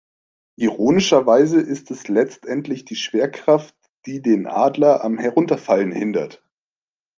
Ironischerweise 0.57 1.59
ist 1.59 1.91
es 1.91 2.07
letztendlich 2.07 2.85
die 2.85 2.95
Schwerkraft, 2.95 3.75
die 4.07 4.19
den 4.23 4.47
Adler 4.47 5.03
am 5.03 5.19
Herunterfallen 5.19 5.91
hindert. 5.91 6.43